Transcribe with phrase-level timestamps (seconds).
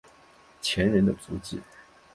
[0.63, 1.61] 前人的足迹